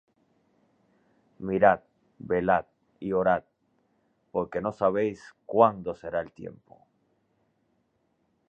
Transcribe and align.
Mirad, 1.37 1.81
velad 2.17 2.65
y 2.99 3.11
orad: 3.11 3.43
porque 4.31 4.59
no 4.61 4.71
sabéis 4.71 5.23
cuándo 5.45 5.93
será 5.93 6.21
el 6.21 6.31
tiempo. 6.31 6.87